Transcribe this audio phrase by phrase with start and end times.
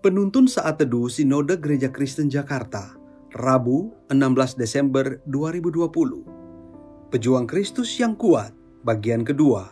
[0.00, 2.96] Penuntun Saat Teduh Sinode Gereja Kristen Jakarta,
[3.36, 7.12] Rabu 16 Desember 2020.
[7.12, 8.48] Pejuang Kristus yang kuat,
[8.80, 9.68] bagian kedua.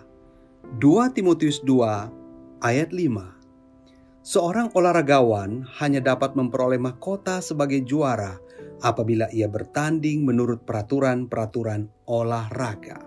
[0.84, 3.09] 2 Timotius 2 ayat 5.
[4.20, 8.37] Seorang olahragawan hanya dapat memperoleh mahkota sebagai juara
[8.84, 13.01] apabila ia bertanding menurut peraturan-peraturan olahraga.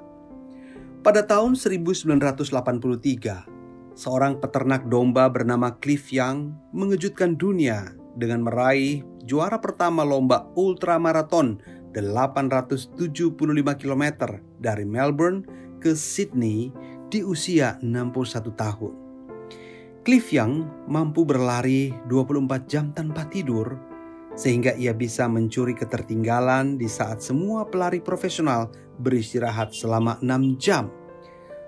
[1.05, 3.60] Pada tahun 1983,
[4.01, 11.61] seorang peternak domba bernama Cliff Young mengejutkan dunia dengan meraih juara pertama lomba ultramaraton
[11.93, 12.97] 875
[13.77, 14.05] km
[14.57, 15.45] dari Melbourne
[15.77, 16.73] ke Sydney
[17.13, 18.93] di usia 61 tahun.
[20.01, 23.77] Cliff Young mampu berlari 24 jam tanpa tidur
[24.33, 30.89] sehingga ia bisa mencuri ketertinggalan di saat semua pelari profesional beristirahat selama 6 jam.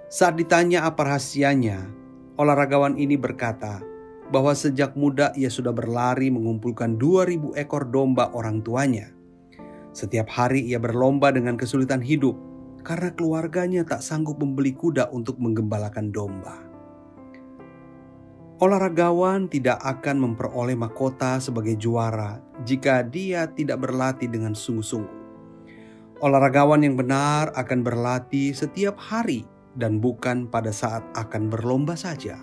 [0.08, 2.03] Saat ditanya apa rahasianya,
[2.34, 3.78] Olahragawan ini berkata
[4.34, 9.14] bahwa sejak muda ia sudah berlari mengumpulkan 2000 ekor domba orang tuanya.
[9.94, 12.34] Setiap hari ia berlomba dengan kesulitan hidup
[12.82, 16.58] karena keluarganya tak sanggup membeli kuda untuk menggembalakan domba.
[18.58, 25.22] Olahragawan tidak akan memperoleh mahkota sebagai juara jika dia tidak berlatih dengan sungguh-sungguh.
[26.18, 29.46] Olahragawan yang benar akan berlatih setiap hari
[29.78, 32.38] dan bukan pada saat akan berlomba saja.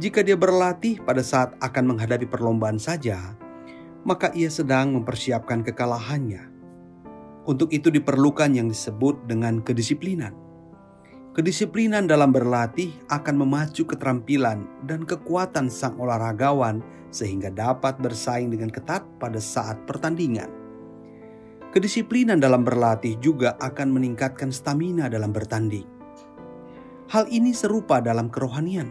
[0.00, 3.36] Jika dia berlatih pada saat akan menghadapi perlombaan saja,
[4.08, 6.48] maka ia sedang mempersiapkan kekalahannya.
[7.44, 10.32] Untuk itu diperlukan yang disebut dengan kedisiplinan.
[11.32, 19.04] Kedisiplinan dalam berlatih akan memacu keterampilan dan kekuatan sang olahragawan sehingga dapat bersaing dengan ketat
[19.16, 20.48] pada saat pertandingan.
[21.72, 26.01] Kedisiplinan dalam berlatih juga akan meningkatkan stamina dalam bertanding.
[27.12, 28.88] Hal ini serupa dalam kerohanian.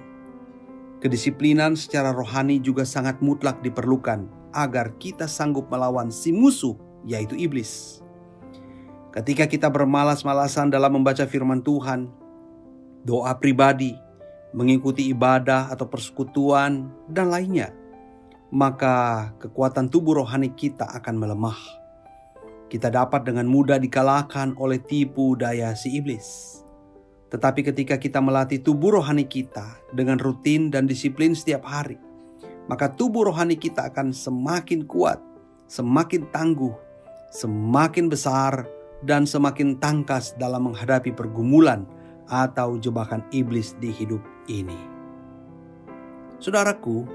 [1.01, 7.97] Kedisiplinan secara rohani juga sangat mutlak diperlukan agar kita sanggup melawan si musuh, yaitu iblis.
[9.09, 12.13] Ketika kita bermalas-malasan dalam membaca firman Tuhan,
[13.01, 13.97] doa pribadi,
[14.53, 17.73] mengikuti ibadah atau persekutuan, dan lainnya,
[18.53, 21.57] maka kekuatan tubuh rohani kita akan melemah.
[22.69, 26.61] Kita dapat dengan mudah dikalahkan oleh tipu daya si iblis.
[27.31, 31.95] Tetapi ketika kita melatih tubuh rohani kita dengan rutin dan disiplin setiap hari,
[32.67, 35.23] maka tubuh rohani kita akan semakin kuat,
[35.71, 36.75] semakin tangguh,
[37.31, 38.67] semakin besar,
[39.07, 41.87] dan semakin tangkas dalam menghadapi pergumulan
[42.27, 44.19] atau jebakan iblis di hidup
[44.51, 44.77] ini.
[46.43, 47.07] Saudaraku,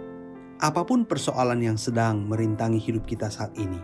[0.64, 3.78] apa pun persoalan yang sedang merintangi hidup kita saat ini,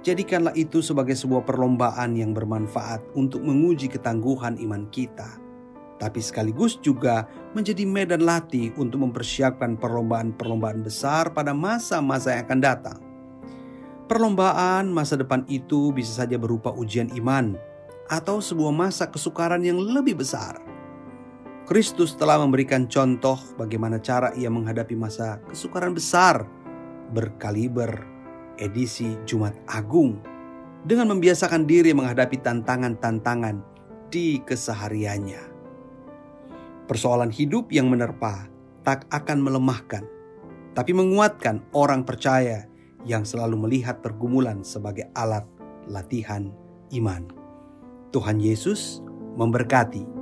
[0.00, 5.41] jadikanlah itu sebagai sebuah perlombaan yang bermanfaat untuk menguji ketangguhan iman kita
[6.02, 12.98] tapi sekaligus juga menjadi medan latih untuk mempersiapkan perlombaan-perlombaan besar pada masa-masa yang akan datang.
[14.10, 17.54] Perlombaan masa depan itu bisa saja berupa ujian iman
[18.10, 20.58] atau sebuah masa kesukaran yang lebih besar.
[21.70, 26.42] Kristus telah memberikan contoh bagaimana cara ia menghadapi masa kesukaran besar
[27.14, 28.02] berkaliber
[28.58, 30.18] edisi Jumat Agung
[30.82, 33.62] dengan membiasakan diri menghadapi tantangan-tantangan
[34.10, 35.51] di kesehariannya.
[36.92, 38.52] Persoalan hidup yang menerpa
[38.84, 40.04] tak akan melemahkan,
[40.76, 42.68] tapi menguatkan orang percaya
[43.08, 45.48] yang selalu melihat pergumulan sebagai alat
[45.88, 46.52] latihan
[46.92, 47.32] iman.
[48.12, 49.00] Tuhan Yesus
[49.40, 50.21] memberkati.